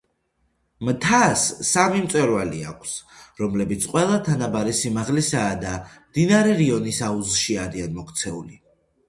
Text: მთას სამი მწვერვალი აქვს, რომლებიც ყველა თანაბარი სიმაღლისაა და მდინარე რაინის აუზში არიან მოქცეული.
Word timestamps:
მთას 0.87 1.41
სამი 1.71 1.99
მწვერვალი 2.05 2.61
აქვს, 2.69 2.93
რომლებიც 3.41 3.85
ყველა 3.93 4.17
თანაბარი 4.29 4.75
სიმაღლისაა 4.79 5.53
და 5.67 5.75
მდინარე 5.93 6.57
რაინის 6.65 7.05
აუზში 7.11 7.61
არიან 7.69 7.97
მოქცეული. 8.01 8.61